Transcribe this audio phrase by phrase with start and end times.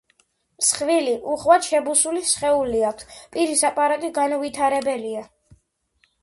[0.61, 3.05] მსხვილი, უხვად შებუსული სხეული აქვთ,
[3.37, 5.23] პირის აპარატი განუვითარებელია.